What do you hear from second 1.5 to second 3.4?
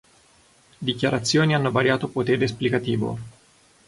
hanno variato potere esplicativo.